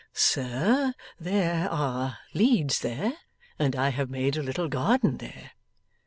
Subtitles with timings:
[0.13, 3.13] 'Sir, there are leads there,
[3.59, 5.51] and I have made a little garden there.